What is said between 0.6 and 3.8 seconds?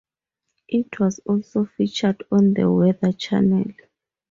It was also featured on the Weather Channel.